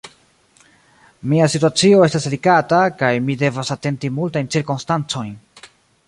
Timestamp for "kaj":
3.01-3.11